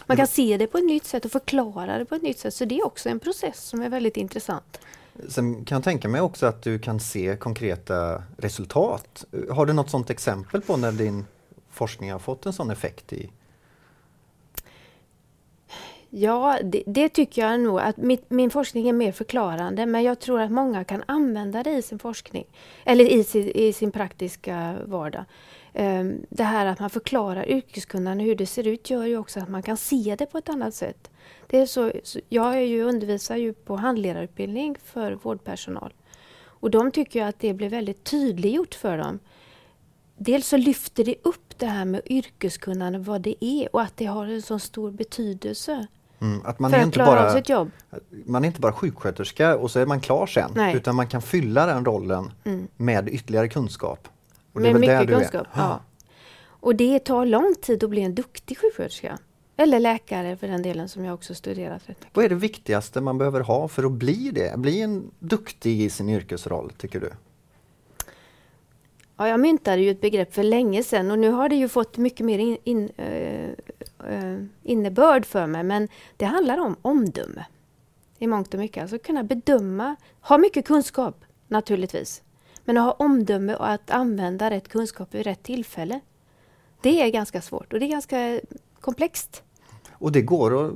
Man 0.06 0.18
kan 0.18 0.27
se 0.27 0.58
det 0.58 0.68
på 0.68 0.77
ett 0.77 0.86
nytt 0.86 1.06
sätt 1.06 1.25
och 1.25 1.32
förklara 1.32 1.98
det 1.98 2.06
på 2.06 2.15
ett 2.15 2.22
nytt 2.22 2.39
sätt. 2.39 2.53
Så 2.53 2.65
det 2.65 2.79
är 2.79 2.86
också 2.86 3.10
en 3.10 3.20
process 3.20 3.60
som 3.63 3.82
är 3.82 3.89
väldigt 3.89 4.18
intressant. 4.18 4.79
Sen 5.27 5.65
kan 5.65 5.75
jag 5.75 5.84
tänka 5.84 6.08
mig 6.10 6.22
också 6.22 6.46
att 6.46 6.62
du 6.63 6.79
kan 6.79 7.00
se 7.00 7.36
konkreta 7.39 8.24
resultat. 8.38 9.25
Har 9.51 9.65
du 9.65 9.74
något 9.74 9.89
sådant 9.89 10.10
exempel 10.10 10.62
på 10.62 10.77
när 10.77 10.91
din 10.91 11.25
forskning 11.72 12.12
har 12.12 12.20
fått 12.20 12.46
en 12.46 12.53
sån 12.53 12.72
effekt? 12.72 13.13
i 13.13 13.29
Ja, 16.15 16.60
det, 16.63 16.84
det 16.86 17.10
tycker 17.10 17.41
jag 17.41 17.60
nog 17.60 17.79
att 17.79 17.98
mitt, 17.98 18.29
min 18.29 18.50
forskning 18.50 18.89
är 18.89 18.93
mer 18.93 19.12
förklarande 19.12 19.86
men 19.86 20.03
jag 20.03 20.20
tror 20.20 20.41
att 20.41 20.51
många 20.51 20.84
kan 20.84 21.03
använda 21.05 21.63
det 21.63 21.72
i 21.72 21.82
sin 21.82 22.00
forskning 22.00 22.46
eller 22.86 23.05
i 23.05 23.24
sin, 23.24 23.51
i 23.55 23.74
sin 23.74 23.91
praktiska 23.91 24.75
vardag. 24.86 25.25
Um, 25.74 26.25
Det 26.29 26.43
här 26.43 26.65
att 26.65 26.79
man 26.79 26.89
förklarar 26.89 27.50
yrkeskunnande 27.50 28.24
hur 28.24 28.36
det 28.36 28.46
ser 28.46 28.67
ut 28.67 28.89
gör 28.89 29.05
ju 29.05 29.17
också 29.17 29.39
att 29.39 29.50
man 29.50 29.63
kan 29.63 29.77
se 29.77 30.15
det 30.20 30.25
på 30.25 30.38
ett 30.38 30.50
annat 30.50 30.75
sätt. 30.75 31.12
Det 31.48 31.58
är 31.60 31.65
så, 31.65 31.91
så- 32.03 32.20
jag 32.29 32.53
är 32.58 32.62
ju, 32.62 32.84
undervisar 32.84 33.36
ju 33.36 33.53
på 33.53 33.75
handledarutbildning 33.75 34.75
för 34.84 35.12
vårdpersonal 35.12 35.93
och 36.46 36.72
de 36.72 36.91
tycker 36.91 37.20
ju 37.20 37.25
att 37.25 37.39
det 37.39 37.53
blir 37.53 37.70
väldigt 37.70 38.03
tydliggjort 38.03 38.75
för 38.75 38.98
dem. 38.98 39.20
Dels 40.17 40.48
så 40.48 40.58
lyfter 40.58 41.03
det 41.03 41.15
upp 41.24 41.58
det 41.58 41.65
här 41.65 41.86
med 41.86 42.01
yrkeskunnande, 42.05 43.00
vad 43.00 43.22
det 43.22 43.46
är 43.46 43.75
och 43.75 43.82
att 43.82 43.98
det 43.98 44.05
har 44.05 44.25
en 44.27 44.41
så 44.41 44.60
stor 44.60 44.91
betydelse 44.91 45.88
Mm, 46.24 46.42
att 46.46 46.60
man 46.60 46.72
för 46.72 46.77
är, 46.77 46.82
att 46.82 46.86
inte 46.86 46.96
klara 46.96 47.10
av 47.10 47.15
bara, 47.25 47.34
sitt 47.34 47.50
jobb. 47.50 47.72
man 48.25 48.44
är 48.44 48.48
inte 48.48 48.62
bara 48.62 48.74
sjuksköterska 48.74 49.58
och 49.58 49.72
så 49.72 49.80
är 49.80 49.86
man 49.86 50.01
klar 50.01 50.27
sen. 50.27 50.51
Nej. 50.56 50.75
Utan 50.75 50.96
man 50.96 51.08
kan 51.08 51.22
fylla 51.22 51.65
den 51.65 51.86
rollen 51.86 52.32
Mm. 52.44 52.68
med 52.77 53.10
ytterligare 53.10 53.48
kunskap. 53.48 54.08
Och 54.53 54.62
det 54.62 54.70
är 54.70 54.74
Med 54.74 54.82
mycket 54.82 55.08
kunskap. 55.18 55.48
Ja. 55.53 55.80
Och 56.46 56.75
det 56.75 57.00
tar 57.00 57.25
lång 57.25 57.56
tid 57.62 57.84
att 57.84 57.89
bli 57.89 58.01
en 58.01 58.15
duktig 58.15 58.58
sjuksköterska. 58.58 59.18
Eller 59.58 59.80
läkare 59.80 60.38
för 60.38 60.48
den 60.48 60.62
delen 60.62 60.89
som 60.89 61.06
jag 61.06 61.13
också 61.13 61.36
studerat. 61.36 61.82
Vad 62.13 62.25
är 62.25 62.30
det 62.30 62.36
viktigaste 62.36 63.01
man 63.01 63.18
behöver 63.18 63.39
ha 63.39 63.68
för 63.68 63.84
att 63.84 63.92
bli 63.92 64.32
det? 64.34 64.60
Bli 64.60 64.82
en 64.82 65.12
duktig 65.20 65.82
i 65.82 65.89
sin 65.89 66.10
yrkesroll, 66.10 66.72
tycker 66.77 67.00
du? 67.00 67.12
Ja, 69.18 69.27
jag 69.27 69.39
myntade 69.39 69.82
ju 69.82 69.92
ett 69.92 70.01
begrepp 70.01 70.34
för 70.34 70.44
länge 70.44 70.84
sedan 70.84 71.12
och 71.12 71.20
nu 71.20 71.30
har 71.30 71.50
det 71.50 71.56
ju 71.56 71.70
fått 71.70 71.98
mycket 71.98 72.25
mer 72.25 72.39
in, 72.39 72.58
in, 72.63 72.89
eh, 72.98 73.50
innebörd 74.63 75.25
för 75.25 75.48
mig. 75.48 75.63
Men 75.63 75.88
det 76.17 76.25
handlar 76.25 76.57
om 76.57 76.75
omdöme 76.81 77.45
i 78.19 78.27
mångt 78.27 78.53
och 78.53 78.60
mycket. 78.60 78.81
Alltså 78.81 79.00
kunna 79.00 79.24
bedöma, 79.24 79.95
ha 80.22 80.38
mycket 80.38 80.65
kunskap 80.65 81.25
naturligtvis. 81.48 82.24
Men 82.65 82.77
att 82.77 82.83
ha 82.83 82.91
omdöme 82.91 83.55
och 83.55 83.69
att 83.69 83.91
använda 83.91 84.50
rätt 84.50 84.67
kunskap 84.67 85.13
vid 85.13 85.24
rätt 85.24 85.43
tillfälle. 85.43 86.00
Det 86.81 87.01
är 87.01 87.10
ganska 87.10 87.41
svårt 87.41 87.74
och 87.74 87.79
det 87.79 87.86
är 87.86 87.89
ganska 87.89 88.41
komplext. 88.79 89.43
Och 89.91 90.12
det 90.12 90.22
går 90.22 90.65
att 90.65 90.74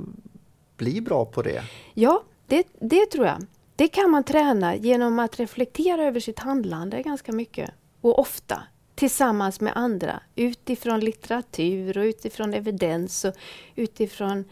bli 0.76 1.00
bra 1.00 1.24
på 1.24 1.42
det? 1.42 1.62
Ja, 1.94 2.22
det, 2.46 2.66
det 2.80 3.06
tror 3.06 3.26
jag. 3.26 3.46
Det 3.76 3.88
kan 3.88 4.10
man 4.10 4.24
träna 4.24 4.76
genom 4.76 5.18
att 5.18 5.40
reflektera 5.40 6.04
över 6.04 6.20
sitt 6.20 6.38
handlande 6.38 7.02
ganska 7.02 7.32
mycket 7.32 7.70
och 8.00 8.18
ofta 8.18 8.62
tillsammans 8.98 9.60
med 9.60 9.72
andra 9.76 10.20
utifrån 10.36 11.00
litteratur 11.00 11.98
och 11.98 12.02
utifrån 12.02 12.54
evidens 12.54 13.24
och 13.24 13.34
utifrån 13.74 14.44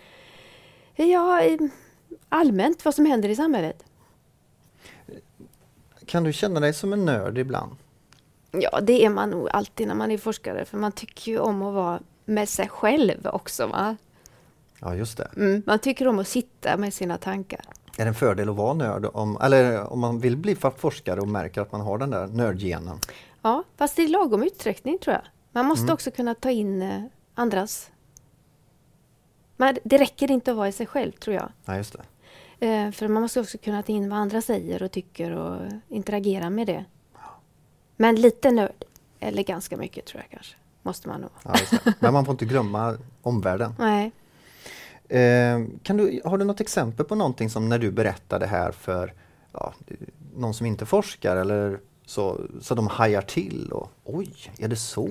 ja, 0.97 1.43
allmänt 2.29 2.85
vad 2.85 2.95
som 2.95 3.07
händer 3.07 3.29
i 3.29 3.37
samhället. 3.37 3.85
Kan 6.07 6.25
du 6.25 6.33
känna 6.33 6.61
dig 6.61 6.75
som 6.75 6.93
en 6.93 7.05
nörd 7.05 7.38
ibland? 7.38 7.76
Ja, 8.50 8.81
det 8.81 9.05
är 9.05 9.11
man 9.11 9.31
nog 9.31 9.49
alltid 9.50 9.88
när 9.88 9.95
man 9.95 10.11
är 10.11 10.19
forskare 10.19 10.65
för 10.65 10.79
man 10.79 10.93
tycker 10.93 11.33
ju 11.33 11.38
om 11.38 11.62
att 11.62 11.75
vara 11.75 12.00
med 12.25 12.49
sig 12.49 12.69
själv 12.69 13.26
också. 13.26 13.67
Va? 13.67 13.97
Ja, 14.81 14.95
just 14.95 15.17
det. 15.17 15.31
Mm, 15.37 15.62
man 15.67 15.79
tycker 15.79 16.09
om 16.09 16.19
att 16.19 16.29
sitta 16.29 16.76
med 16.76 16.95
sina 16.95 17.19
tankar. 17.19 17.61
Är 17.99 18.05
det 18.05 18.09
en 18.09 18.15
fördel 18.15 18.49
att 18.49 18.57
vara 18.57 18.75
nörd 18.75 19.07
om, 19.12 19.38
eller 19.43 19.93
om 19.93 20.00
man 20.00 20.21
vill 20.21 20.37
bli 20.37 20.57
forskare 20.76 21.21
och 21.21 21.29
märker 21.29 21.61
att 21.61 21.73
man 21.73 21.81
har 21.81 21.99
den 21.99 22.11
där 22.11 22.26
nördgenen? 22.26 22.99
Ja, 23.47 23.65
fast 23.76 23.99
i 23.99 24.09
lagom 24.09 24.43
utsträckning 24.43 24.99
tror 24.99 25.15
jag. 25.15 25.23
Man 25.53 25.67
måste 25.67 25.83
mm. 25.83 25.95
också 25.95 26.11
kunna 26.11 26.35
ta 26.35 26.50
in 26.50 26.83
eh, 26.83 27.03
andras. 27.35 27.91
Men 29.57 29.79
det 29.85 29.99
räcker 29.99 30.31
inte 30.31 30.50
att 30.50 30.57
vara 30.57 30.69
i 30.69 30.73
sig 30.73 30.87
själv 30.87 31.12
tror 31.12 31.37
jag. 31.37 31.49
Ja, 31.65 31.76
just 31.76 31.97
det. 32.59 32.67
Eh, 32.67 32.91
för 32.91 33.09
man 33.09 33.23
måste 33.23 33.41
också 33.41 33.59
kunna 33.59 33.83
ta 33.83 33.93
in 33.93 34.11
vad 34.11 34.19
andra 34.19 34.41
säger 34.41 34.83
och 34.83 34.93
tycker 34.93 35.31
och 35.31 35.73
interagera 35.88 36.50
med 36.50 36.67
det. 36.67 36.85
Men 37.97 38.15
lite 38.15 38.50
nörd, 38.50 38.85
eller 39.21 39.43
ganska 39.43 39.76
mycket 39.76 40.07
tror 40.07 40.23
jag 40.23 40.31
kanske, 40.31 40.57
måste 40.83 41.09
man 41.09 41.21
nog. 41.21 41.31
Ja, 41.43 41.55
Men 41.99 42.12
man 42.12 42.25
får 42.25 42.33
inte 42.33 42.45
glömma 42.45 42.99
omvärlden. 43.23 43.75
Nej. 43.79 44.12
Eh, 45.09 45.67
kan 45.83 45.97
du, 45.97 46.21
har 46.25 46.38
du 46.38 46.45
något 46.45 46.61
exempel 46.61 47.07
på 47.07 47.15
någonting 47.15 47.50
som 47.50 47.69
när 47.69 47.79
du 47.79 47.91
berättar 47.91 48.41
det 48.41 48.47
här 48.47 48.73
för 48.73 49.15
ja, 49.53 49.75
någon 50.37 50.55
som 50.55 50.67
inte 50.67 50.87
forskar 50.87 51.37
eller 51.37 51.81
så, 52.07 52.41
så 52.61 52.75
de 52.75 52.87
hajar 52.87 53.23
till 53.23 53.73
och 53.73 53.91
oj, 54.05 54.53
är 54.59 54.69
det 54.69 54.77
så? 54.77 55.11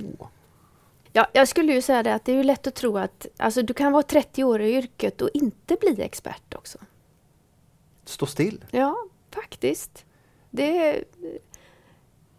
Ja, 1.13 1.27
jag 1.33 1.47
skulle 1.47 1.73
ju 1.73 1.81
säga 1.81 2.03
det 2.03 2.13
att 2.13 2.25
det 2.25 2.31
är 2.31 2.35
ju 2.35 2.43
lätt 2.43 2.67
att 2.67 2.75
tro 2.75 2.97
att 2.97 3.27
alltså, 3.37 3.61
du 3.61 3.73
kan 3.73 3.91
vara 3.91 4.03
30 4.03 4.43
år 4.43 4.61
i 4.61 4.75
yrket 4.75 5.21
och 5.21 5.29
inte 5.33 5.77
bli 5.81 6.01
expert 6.01 6.53
också. 6.55 6.77
Stå 8.05 8.25
still? 8.25 8.65
Ja, 8.71 8.95
faktiskt. 9.31 10.05
Det, 10.49 11.03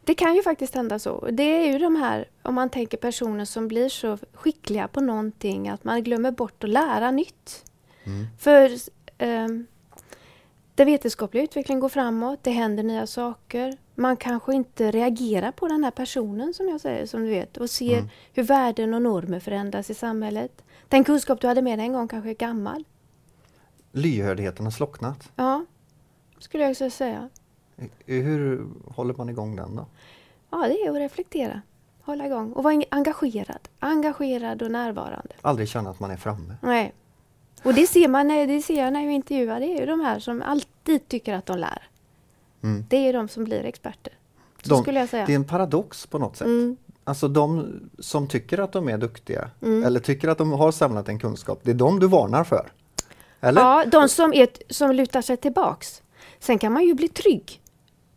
det 0.04 0.14
kan 0.14 0.34
ju 0.34 0.42
faktiskt 0.42 0.74
hända 0.74 0.98
så. 0.98 1.28
Det 1.32 1.42
är 1.42 1.72
ju 1.72 1.78
de 1.78 1.96
här, 1.96 2.28
om 2.42 2.54
man 2.54 2.70
tänker 2.70 2.96
personer 2.96 3.44
som 3.44 3.68
blir 3.68 3.88
så 3.88 4.18
skickliga 4.32 4.88
på 4.88 5.00
någonting 5.00 5.68
att 5.68 5.84
man 5.84 6.02
glömmer 6.02 6.30
bort 6.30 6.64
att 6.64 6.70
lära 6.70 7.10
nytt. 7.10 7.64
Mm. 8.04 8.26
För 8.38 8.70
um, 9.18 9.66
den 10.76 10.86
vetenskapliga 10.86 11.44
utvecklingen 11.44 11.80
går 11.80 11.88
framåt, 11.88 12.38
det 12.42 12.50
händer 12.50 12.82
nya 12.82 13.06
saker. 13.06 13.76
Man 13.94 14.16
kanske 14.16 14.54
inte 14.54 14.90
reagerar 14.90 15.52
på 15.52 15.68
den 15.68 15.84
här 15.84 15.90
personen 15.90 16.54
som 16.54 16.68
jag 16.68 16.80
säger, 16.80 17.06
som 17.06 17.22
du 17.22 17.28
vet, 17.28 17.56
och 17.56 17.70
ser 17.70 17.98
mm. 17.98 18.08
hur 18.32 18.42
värden 18.42 18.94
och 18.94 19.02
normer 19.02 19.40
förändras 19.40 19.90
i 19.90 19.94
samhället. 19.94 20.64
Den 20.88 21.04
kunskap 21.04 21.40
du 21.40 21.46
hade 21.46 21.62
med 21.62 21.78
dig 21.78 21.86
en 21.86 21.92
gång 21.92 22.08
kanske 22.08 22.30
är 22.30 22.34
gammal. 22.34 22.84
Lyhördheten 23.92 24.66
har 24.66 24.70
slocknat? 24.70 25.32
Ja, 25.36 25.64
skulle 26.38 26.62
jag 26.62 26.70
också 26.70 26.90
säga. 26.90 27.28
Hur 28.06 28.66
håller 28.94 29.14
man 29.14 29.28
igång 29.28 29.56
den 29.56 29.76
då? 29.76 29.86
Ja, 30.50 30.68
det 30.68 30.74
är 30.74 30.90
att 30.90 30.96
reflektera, 30.96 31.62
hålla 32.00 32.26
igång 32.26 32.52
och 32.52 32.64
vara 32.64 32.82
engagerad. 32.90 33.68
Engagerad 33.78 34.62
och 34.62 34.70
närvarande. 34.70 35.34
Aldrig 35.40 35.68
känna 35.68 35.90
att 35.90 36.00
man 36.00 36.10
är 36.10 36.16
framme? 36.16 36.56
Nej. 36.62 36.94
Och 37.62 37.74
det 37.74 37.86
ser, 37.86 38.08
man, 38.08 38.28
det 38.28 38.62
ser 38.62 38.84
jag 38.84 38.92
när 38.92 39.04
jag 39.04 39.12
intervjuar, 39.12 39.60
det 39.60 39.66
är 39.66 39.80
ju 39.80 39.86
de 39.86 40.00
här 40.00 40.18
som 40.18 40.42
alltid 40.42 41.08
tycker 41.08 41.34
att 41.34 41.46
de 41.46 41.58
lär. 41.58 41.88
Mm. 42.62 42.84
Det 42.88 42.96
är 42.96 43.12
de 43.12 43.28
som 43.28 43.44
blir 43.44 43.64
experter. 43.64 44.12
Så 44.62 44.68
de, 44.68 44.82
skulle 44.82 45.00
jag 45.00 45.08
säga. 45.08 45.26
Det 45.26 45.32
är 45.32 45.36
en 45.36 45.44
paradox 45.44 46.06
på 46.06 46.18
något 46.18 46.36
sätt. 46.36 46.46
Mm. 46.46 46.76
Alltså 47.04 47.28
de 47.28 47.80
som 47.98 48.28
tycker 48.28 48.58
att 48.58 48.72
de 48.72 48.88
är 48.88 48.98
duktiga 48.98 49.50
mm. 49.62 49.84
eller 49.84 50.00
tycker 50.00 50.28
att 50.28 50.38
de 50.38 50.52
har 50.52 50.72
samlat 50.72 51.08
en 51.08 51.18
kunskap, 51.18 51.60
det 51.62 51.70
är 51.70 51.74
de 51.74 52.00
du 52.00 52.06
varnar 52.06 52.44
för? 52.44 52.72
Eller? 53.40 53.60
Ja, 53.60 53.84
de 53.86 54.08
som, 54.08 54.32
är, 54.32 54.48
som 54.68 54.90
lutar 54.90 55.22
sig 55.22 55.36
tillbaks. 55.36 56.02
Sen 56.38 56.58
kan 56.58 56.72
man 56.72 56.84
ju 56.84 56.94
bli 56.94 57.08
trygg. 57.08 57.60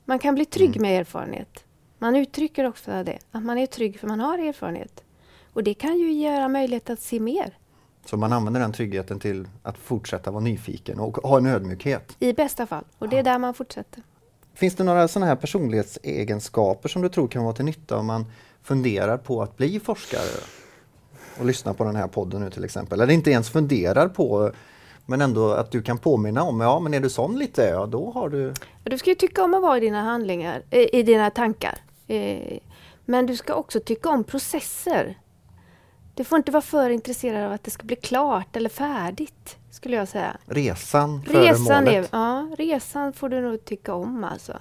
Man 0.05 0.19
kan 0.19 0.35
bli 0.35 0.45
trygg 0.45 0.77
mm. 0.77 0.81
med 0.81 0.99
erfarenhet. 1.01 1.63
Man 1.97 2.15
uttrycker 2.15 2.63
också 2.63 2.91
det, 3.03 3.19
att 3.31 3.43
man 3.43 3.57
är 3.57 3.65
trygg 3.65 3.99
för 3.99 4.07
man 4.07 4.19
har 4.19 4.37
erfarenhet. 4.37 5.03
Och 5.53 5.63
det 5.63 5.73
kan 5.73 5.99
ju 5.99 6.11
göra 6.11 6.47
möjlighet 6.47 6.89
att 6.89 6.99
se 6.99 7.19
mer. 7.19 7.57
Så 8.05 8.17
man 8.17 8.33
använder 8.33 8.61
den 8.61 8.71
tryggheten 8.71 9.19
till 9.19 9.47
att 9.63 9.77
fortsätta 9.77 10.31
vara 10.31 10.43
nyfiken 10.43 10.99
och 10.99 11.17
ha 11.17 11.37
en 11.37 11.45
ödmjukhet? 11.45 12.15
I 12.19 12.33
bästa 12.33 12.67
fall, 12.67 12.83
och 12.99 13.09
det 13.09 13.17
är 13.17 13.23
där 13.23 13.39
man 13.39 13.53
fortsätter. 13.53 14.03
Finns 14.53 14.75
det 14.75 14.83
några 14.83 15.07
sådana 15.07 15.25
här 15.25 15.35
personlighetsegenskaper 15.35 16.89
som 16.89 17.01
du 17.01 17.09
tror 17.09 17.27
kan 17.27 17.43
vara 17.43 17.53
till 17.53 17.65
nytta 17.65 17.97
om 17.97 18.05
man 18.05 18.25
funderar 18.61 19.17
på 19.17 19.41
att 19.41 19.57
bli 19.57 19.79
forskare? 19.79 20.43
Och 21.39 21.45
lyssna 21.45 21.73
på 21.73 21.83
den 21.83 21.95
här 21.95 22.07
podden 22.07 22.41
nu 22.41 22.49
till 22.49 22.63
exempel, 22.63 23.01
eller 23.01 23.13
inte 23.13 23.31
ens 23.31 23.49
funderar 23.49 24.07
på 24.07 24.51
men 25.05 25.21
ändå 25.21 25.51
att 25.51 25.71
du 25.71 25.81
kan 25.81 25.97
påminna 25.97 26.43
om, 26.43 26.61
ja 26.61 26.79
men 26.79 26.93
är 26.93 26.99
du 26.99 27.09
sån 27.09 27.39
lite, 27.39 27.61
ja 27.61 27.85
då 27.85 28.11
har 28.11 28.29
du... 28.29 28.53
Du 28.83 28.97
ska 28.97 29.09
ju 29.09 29.15
tycka 29.15 29.43
om 29.43 29.53
att 29.53 29.61
vara 29.61 29.77
i 29.77 29.79
dina 29.79 30.01
handlingar, 30.01 30.61
eh, 30.69 30.95
i 30.95 31.03
dina 31.03 31.29
tankar. 31.29 31.77
Eh, 32.07 32.57
men 33.05 33.25
du 33.25 33.35
ska 33.35 33.53
också 33.53 33.79
tycka 33.79 34.09
om 34.09 34.23
processer. 34.23 35.17
Du 36.19 36.23
får 36.23 36.37
inte 36.37 36.51
vara 36.51 36.61
för 36.61 36.89
intresserad 36.89 37.45
av 37.45 37.51
att 37.51 37.63
det 37.63 37.71
ska 37.71 37.83
bli 37.83 37.95
klart 37.95 38.55
eller 38.55 38.69
färdigt, 38.69 39.57
skulle 39.71 39.95
jag 39.95 40.07
säga. 40.07 40.37
Resan 40.45 41.23
före 41.23 41.41
resan 41.41 41.83
målet? 41.83 42.13
Är, 42.13 42.17
ja, 42.17 42.49
resan 42.57 43.13
får 43.13 43.29
du 43.29 43.41
nog 43.41 43.65
tycka 43.65 43.93
om 43.93 44.23
alltså. 44.23 44.53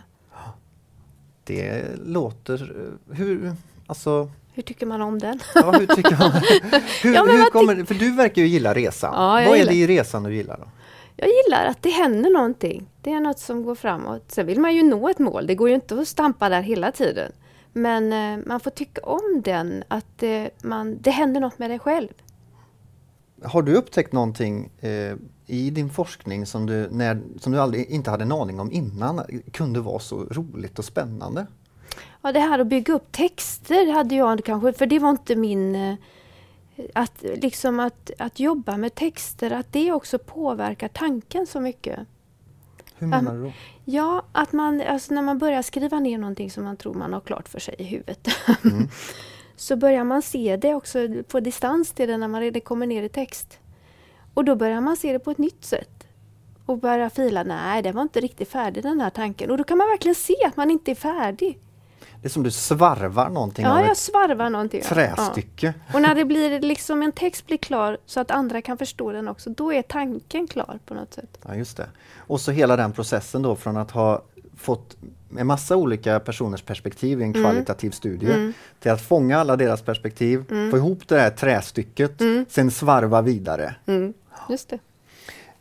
Det 1.45 1.85
låter... 2.05 2.73
Hur, 3.11 3.57
alltså... 3.87 4.31
Hur 4.53 4.63
tycker 4.63 4.87
man 4.87 5.03
om 5.03 5.19
den? 5.19 5.41
Ja, 5.55 5.71
hur 5.71 5.87
tycker 5.87 6.19
man? 6.19 6.33
hur, 7.03 7.15
ja, 7.15 7.25
hur 7.25 7.51
kommer, 7.51 7.85
för 7.85 7.95
du 7.95 8.13
verkar 8.13 8.43
ju 8.43 8.49
gilla 8.49 8.75
resan. 8.75 9.15
Ja, 9.15 9.49
Vad 9.49 9.59
är 9.59 9.67
det 9.67 9.75
i 9.75 9.87
resan 9.87 10.23
du 10.23 10.35
gillar? 10.35 10.57
Då? 10.57 10.69
Jag 11.17 11.29
gillar 11.29 11.67
att 11.67 11.83
det 11.83 11.91
händer 11.91 12.31
någonting. 12.31 12.89
Det 13.03 13.13
är 13.13 13.21
något 13.21 13.39
som 13.39 13.63
går 13.63 13.75
framåt. 13.75 14.25
Sen 14.29 14.47
vill 14.47 14.61
man 14.61 14.75
ju 14.75 14.83
nå 14.83 15.09
ett 15.09 15.19
mål. 15.19 15.47
Det 15.47 15.55
går 15.55 15.69
ju 15.69 15.75
inte 15.75 16.01
att 16.01 16.09
stampa 16.09 16.49
där 16.49 16.63
hela 16.63 16.93
tiden. 16.93 17.33
Men 17.73 18.13
eh, 18.13 18.47
man 18.47 18.61
får 18.61 18.71
tycka 18.71 19.01
om 19.01 19.43
den, 19.45 19.85
att 19.89 20.23
eh, 20.23 20.45
man, 20.63 20.99
det 21.01 21.11
händer 21.11 21.41
något 21.41 21.59
med 21.59 21.71
dig 21.71 21.79
själv. 21.79 22.09
Har 23.45 23.63
du 23.63 23.75
upptäckt 23.75 24.13
någonting 24.13 24.71
eh, 24.81 25.17
i 25.47 25.71
din 25.71 25.91
forskning 25.91 26.47
som 26.47 26.67
du, 26.67 26.89
när, 26.91 27.23
som 27.41 27.53
du 27.53 27.61
aldrig, 27.61 27.91
inte 27.91 28.11
hade 28.11 28.23
en 28.23 28.33
aning 28.33 28.61
om 28.61 28.73
innan 28.73 29.23
kunde 29.53 29.81
vara 29.81 29.99
så 29.99 30.25
roligt 30.25 30.79
och 30.79 30.85
spännande? 30.85 31.47
Ja, 32.23 32.33
det 32.33 32.41
här 32.41 32.59
att 32.59 32.67
bygga 32.67 32.95
upp 32.95 33.13
texter 33.13 33.93
hade 33.93 34.15
jag 34.15 34.45
kanske, 34.45 34.73
för 34.73 34.87
det 34.87 34.99
var 34.99 35.11
inte 35.11 35.37
min... 35.37 35.75
Eh, 35.75 35.95
att, 36.95 37.23
liksom 37.23 37.81
att, 37.81 38.11
att 38.19 38.41
jobba 38.41 38.77
med 38.77 38.95
texter, 38.95 39.51
att 39.51 39.73
det 39.73 39.93
också 39.93 40.19
påverkar 40.19 40.89
tanken 40.89 41.47
så 41.47 41.61
mycket. 41.61 41.99
Hur 42.99 43.07
menar 43.07 43.35
du 43.35 43.43
då? 43.43 43.53
Ja, 43.85 44.23
att 44.33 44.53
man, 44.53 44.81
alltså 44.81 45.15
när 45.15 45.23
man 45.23 45.39
börjar 45.39 45.63
skriva 45.63 46.01
ner 46.01 46.19
någonting 46.19 46.51
som 46.51 46.65
man 46.65 46.77
tror 46.77 46.95
man 46.95 47.13
har 47.13 47.21
klart 47.21 47.49
för 47.49 47.61
sig 47.61 47.75
i 47.79 47.85
huvudet. 47.85 48.29
Mm. 48.65 48.89
så 49.57 49.77
börjar 49.77 50.05
man 50.05 50.23
se 50.23 50.57
det 50.57 50.75
också 50.75 50.99
på 51.29 51.41
distans 51.41 51.93
till 51.93 52.09
det 52.09 52.17
när 52.17 52.29
man 52.29 52.41
redan 52.41 52.61
kommer 52.61 52.87
ner 52.87 53.03
i 53.03 53.09
text. 53.09 53.59
Och 54.35 54.45
då 54.45 54.57
börjar 54.57 54.81
man 54.81 54.97
se 54.97 55.13
det 55.13 55.19
på 55.19 55.31
ett 55.31 55.39
nytt 55.39 55.65
sätt. 55.65 56.07
Och 56.67 56.79
börja 56.79 57.11
fila, 57.11 57.43
nej 57.43 57.83
det 57.83 57.93
var 57.93 58.03
inte 58.03 58.21
riktigt 58.21 58.49
färdig 58.49 58.83
den 58.83 59.01
här 59.01 59.11
tanken. 59.11 59.51
Och 59.51 59.59
då 59.59 59.65
kan 59.65 59.79
man 59.79 59.89
verkligen 59.89 60.15
se 60.15 60.37
att 60.47 60.57
man 60.57 60.71
inte 60.71 60.91
är 60.91 60.95
färdig. 60.95 61.59
Det 62.23 62.29
är 62.29 62.31
som 62.31 62.43
du 62.43 62.51
svarvar 62.51 63.31
någonting 63.31 63.65
Ja, 63.65 63.87
jag 63.87 63.97
svarvar 63.97 64.51
någonting. 64.51 64.83
Trästycke. 64.83 65.75
Ja. 65.87 65.95
Och 65.95 66.03
när 66.03 66.15
det 66.15 66.25
blir 66.25 66.61
liksom 66.61 67.03
en 67.03 67.13
text 67.13 67.47
blir 67.47 67.57
klar 67.57 67.99
så 68.07 68.21
att 68.21 68.31
andra 68.31 68.63
kan 68.63 68.79
förstå 68.79 69.13
den 69.13 69.29
också, 69.29 69.51
då 69.51 69.73
är 69.73 69.83
tanken 69.83 70.47
klar 70.47 70.79
på 70.87 70.95
något 70.95 71.15
sätt. 71.15 71.39
Ja, 71.49 71.55
just 71.55 71.77
det. 71.77 71.87
Och 72.17 72.41
så 72.41 72.51
hela 72.51 72.77
den 72.77 72.93
processen 72.93 73.43
då 73.43 73.57
från 73.57 73.77
att 73.77 73.91
ha 73.91 74.23
fått 74.57 74.97
en 75.39 75.47
massa 75.47 75.77
olika 75.77 76.21
personers 76.21 76.63
perspektiv 76.63 77.21
i 77.21 77.25
en 77.25 77.35
mm. 77.35 77.43
kvalitativ 77.43 77.91
studie 77.91 78.33
mm. 78.33 78.53
till 78.81 78.91
att 78.91 79.03
fånga 79.03 79.39
alla 79.39 79.57
deras 79.57 79.83
perspektiv, 79.83 80.45
mm. 80.51 80.71
få 80.71 80.77
ihop 80.77 81.09
det 81.09 81.21
här 81.21 81.31
trästycket, 81.31 82.21
mm. 82.21 82.47
sen 82.49 82.71
svarva 82.71 83.23
vidare. 83.23 83.75
Mm. 83.87 84.15
Just 84.49 84.69
det. 84.69 84.79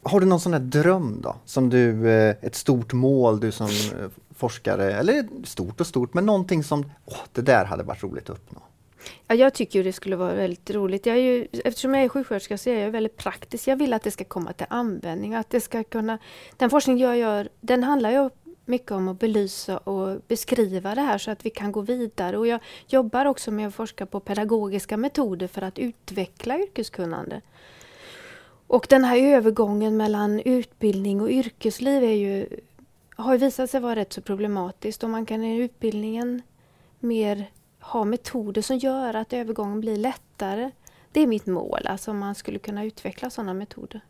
Har 0.07 0.19
du 0.19 0.25
någon 0.25 0.39
sån 0.39 0.53
här 0.53 0.59
dröm 0.59 1.21
då? 1.21 1.35
Som 1.45 1.69
du, 1.69 2.09
eh, 2.09 2.35
ett 2.41 2.55
stort 2.55 2.93
mål 2.93 3.39
du 3.39 3.51
som 3.51 3.67
eh, 3.67 4.09
forskare, 4.35 4.93
eller 4.93 5.27
stort 5.43 5.81
och 5.81 5.87
stort, 5.87 6.13
men 6.13 6.25
någonting 6.25 6.63
som, 6.63 6.91
åh, 7.05 7.17
det 7.31 7.41
där 7.41 7.65
hade 7.65 7.83
varit 7.83 8.03
roligt 8.03 8.29
att 8.29 8.37
uppnå? 8.37 8.61
Ja, 9.27 9.35
jag 9.35 9.53
tycker 9.53 9.83
det 9.83 9.93
skulle 9.93 10.15
vara 10.15 10.33
väldigt 10.33 10.71
roligt. 10.71 11.05
Jag 11.05 11.17
är 11.17 11.21
ju, 11.21 11.47
eftersom 11.65 11.93
jag 11.93 12.03
är 12.03 12.09
sjuksköterska 12.09 12.57
så 12.57 12.69
är 12.69 12.83
jag 12.83 12.91
väldigt 12.91 13.17
praktisk. 13.17 13.67
Jag 13.67 13.75
vill 13.75 13.93
att 13.93 14.03
det 14.03 14.11
ska 14.11 14.23
komma 14.23 14.53
till 14.53 14.65
användning. 14.69 15.35
Att 15.35 15.49
det 15.49 15.61
ska 15.61 15.83
kunna, 15.83 16.17
den 16.57 16.69
forskning 16.69 16.97
jag 16.97 17.17
gör, 17.17 17.49
den 17.61 17.83
handlar 17.83 18.11
ju 18.11 18.29
mycket 18.65 18.91
om 18.91 19.07
att 19.07 19.19
belysa 19.19 19.77
och 19.77 20.21
beskriva 20.27 20.95
det 20.95 21.01
här 21.01 21.17
så 21.17 21.31
att 21.31 21.45
vi 21.45 21.49
kan 21.49 21.71
gå 21.71 21.81
vidare. 21.81 22.37
Och 22.37 22.47
jag 22.47 22.59
jobbar 22.87 23.25
också 23.25 23.51
med 23.51 23.67
att 23.67 23.75
forska 23.75 24.05
på 24.05 24.19
pedagogiska 24.19 24.97
metoder 24.97 25.47
för 25.47 25.61
att 25.61 25.79
utveckla 25.79 26.59
yrkeskunnande. 26.59 27.41
Och 28.67 28.87
den 28.89 29.03
här 29.03 29.17
övergången 29.17 29.97
mellan 29.97 30.39
utbildning 30.39 31.21
och 31.21 31.29
yrkesliv 31.29 32.03
är 32.03 32.15
ju, 32.15 32.47
har 33.15 33.33
ju 33.33 33.39
visat 33.39 33.69
sig 33.69 33.79
vara 33.79 33.95
rätt 33.95 34.13
så 34.13 34.21
problematiskt 34.21 35.03
och 35.03 35.09
man 35.09 35.25
kan 35.25 35.43
i 35.43 35.57
utbildningen 35.57 36.41
mer 36.99 37.51
ha 37.79 38.05
metoder 38.05 38.61
som 38.61 38.77
gör 38.77 39.13
att 39.13 39.33
övergången 39.33 39.81
blir 39.81 39.97
lättare. 39.97 40.71
Det 41.11 41.21
är 41.21 41.27
mitt 41.27 41.45
mål, 41.45 41.87
alltså 41.87 42.11
om 42.11 42.17
man 42.17 42.35
skulle 42.35 42.59
kunna 42.59 42.83
utveckla 42.83 43.29
sådana 43.29 43.53
metoder. 43.53 44.01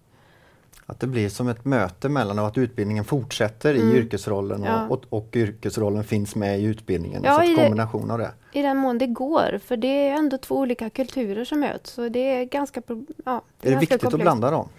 Att 0.85 0.99
det 0.99 1.07
blir 1.07 1.29
som 1.29 1.47
ett 1.47 1.65
möte 1.65 2.09
mellan 2.09 2.39
och 2.39 2.47
att 2.47 2.57
utbildningen 2.57 3.03
fortsätter 3.03 3.75
mm. 3.75 3.91
i 3.91 3.97
yrkesrollen 3.97 4.61
och, 4.61 4.67
ja. 4.67 4.87
och, 4.87 5.03
och, 5.09 5.35
yrkesrollen 5.35 6.03
finns 6.03 6.35
med 6.35 6.59
i 6.59 6.63
utbildningen. 6.63 7.23
Ja, 7.25 7.43
så 7.45 7.55
kombination 7.55 8.11
av 8.11 8.17
det. 8.17 8.31
I 8.53 8.61
den 8.61 8.77
mån 8.77 8.97
det 8.97 9.07
går, 9.07 9.59
för 9.65 9.77
det 9.77 10.07
är 10.07 10.15
ändå 10.15 10.37
två 10.37 10.55
olika 10.55 10.89
kulturer 10.89 11.45
som 11.45 11.59
möts. 11.59 11.91
Så 11.91 12.09
det 12.09 12.19
är 12.19 12.45
ganska 12.45 12.81
ja, 13.25 13.41
det 13.61 13.67
är, 13.67 13.71
är 13.71 13.75
det 13.75 13.79
viktigt 13.79 14.01
komplext. 14.01 14.13
att 14.13 14.21
blanda 14.21 14.51
dem? 14.51 14.69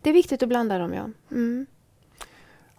Det 0.00 0.10
är 0.10 0.14
viktigt 0.14 0.42
att 0.42 0.48
blanda 0.48 0.78
dem, 0.78 0.92
ja. 0.92 1.04
Mm. 1.30 1.66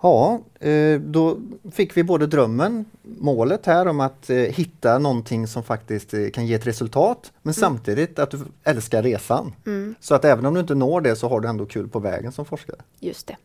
Ja, 0.01 0.39
eh, 0.59 0.99
då 0.99 1.37
fick 1.71 1.97
vi 1.97 2.03
både 2.03 2.27
drömmen, 2.27 2.85
målet 3.25 3.65
här 3.65 3.87
om 3.87 3.99
att 3.99 4.29
eh, 4.29 4.37
hitta 4.37 4.99
någonting 4.99 5.47
som 5.47 5.63
faktiskt 5.63 6.13
eh, 6.13 6.29
kan 6.29 6.45
ge 6.45 6.53
ett 6.53 6.67
resultat 6.67 7.31
men 7.41 7.53
mm. 7.53 7.53
samtidigt 7.53 8.19
att 8.19 8.31
du 8.31 8.39
älskar 8.63 9.03
resan. 9.03 9.53
Mm. 9.65 9.95
Så 9.99 10.15
att 10.15 10.25
även 10.25 10.45
om 10.45 10.53
du 10.53 10.59
inte 10.59 10.75
når 10.75 11.01
det 11.01 11.15
så 11.15 11.29
har 11.29 11.39
du 11.39 11.47
ändå 11.47 11.65
kul 11.65 11.87
på 11.87 11.99
vägen 11.99 12.31
som 12.31 12.45
forskare. 12.45 12.77
Just 12.99 13.27
det. 13.27 13.37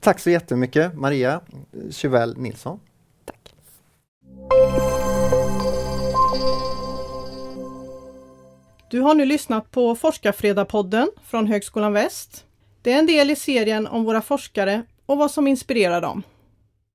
Tack 0.00 0.20
så 0.20 0.30
jättemycket 0.30 0.94
Maria 0.94 1.40
Chuvell 1.90 2.36
Nilsson. 2.38 2.80
Tack. 3.24 3.54
Du 8.90 9.00
har 9.00 9.14
nu 9.14 9.24
lyssnat 9.24 9.70
på 9.70 9.94
Forskarfredagpodden 9.94 11.10
från 11.24 11.46
Högskolan 11.46 11.92
Väst. 11.92 12.44
Det 12.82 12.92
är 12.92 12.98
en 12.98 13.06
del 13.06 13.30
i 13.30 13.36
serien 13.36 13.86
om 13.86 14.04
våra 14.04 14.22
forskare 14.22 14.82
och 15.06 15.18
vad 15.18 15.30
som 15.30 15.46
inspirerar 15.46 16.00
dem. 16.00 16.22